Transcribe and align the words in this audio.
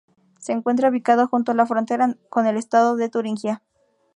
Se 0.39 0.51
encuentra 0.51 0.89
ubicado 0.89 1.27
junto 1.27 1.51
a 1.51 1.53
la 1.53 1.67
frontera 1.67 2.17
con 2.31 2.47
el 2.47 2.57
estado 2.57 2.95
de 2.95 3.07
Turingia. 3.09 3.61